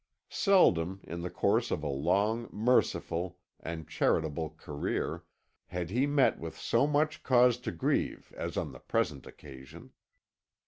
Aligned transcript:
Seldom, 0.31 0.99
in 1.03 1.21
the 1.21 1.29
course 1.29 1.69
of 1.69 1.83
a 1.83 1.87
long, 1.87 2.49
merciful, 2.51 3.37
and 3.59 3.87
charitable 3.87 4.49
career, 4.57 5.25
had 5.67 5.91
he 5.91 6.07
met 6.07 6.39
with 6.39 6.57
so 6.57 6.87
much 6.87 7.21
cause 7.21 7.59
to 7.59 7.71
grieve 7.71 8.33
as 8.35 8.57
on 8.57 8.71
the 8.71 8.79
present 8.79 9.27
occasion. 9.27 9.91